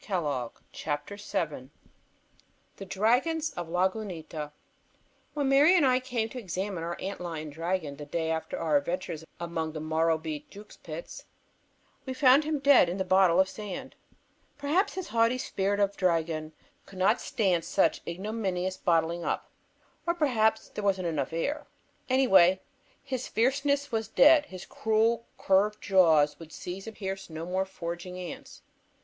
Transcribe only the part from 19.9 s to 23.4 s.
or perhaps there wasn't enough air. Anyway, His